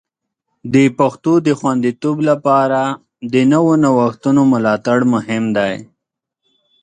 [0.73, 2.81] د پښتو د خوندیتوب لپاره
[3.33, 5.73] د نوو نوښتونو ملاتړ مهم دی.